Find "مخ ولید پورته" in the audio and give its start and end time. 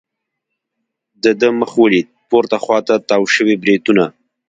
1.59-2.57